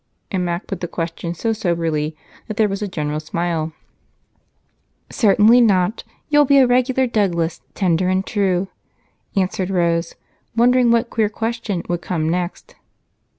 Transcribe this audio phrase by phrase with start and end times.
[0.31, 2.15] And Mac put the question so soberly
[2.47, 3.71] that there was a general smile.
[5.11, 8.67] "Certainly not you'll be a regular Douglas, tender and true,"
[9.35, 10.15] answered Rose,
[10.55, 12.73] wondering what queer question would come next.